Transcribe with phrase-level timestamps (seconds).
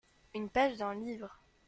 [0.33, 1.43] Une page d’un livre.